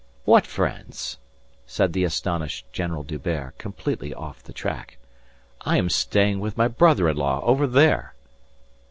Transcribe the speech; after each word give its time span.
"What 0.25 0.47
friends?" 0.47 1.19
said 1.67 1.93
the 1.93 2.03
astonished 2.05 2.65
General 2.73 3.03
D'Hubert, 3.03 3.59
completely 3.59 4.15
off 4.15 4.41
the 4.41 4.51
track. 4.51 4.97
"I 5.63 5.77
am 5.77 5.89
staying 5.91 6.39
with 6.39 6.57
my 6.57 6.67
brother 6.67 7.07
in 7.07 7.17
law 7.17 7.39
over 7.43 7.67
there." 7.67 8.15